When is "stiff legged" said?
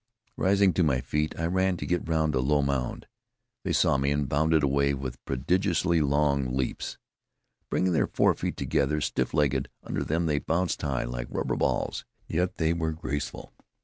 8.99-9.69